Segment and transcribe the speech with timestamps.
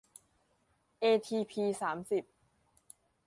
[0.99, 2.23] เอทีพี สามสิบ